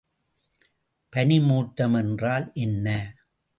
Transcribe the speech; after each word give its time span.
பனிமூட்டம் 1.13 1.97
என்றால் 1.97 2.51
என்ன? 2.53 2.87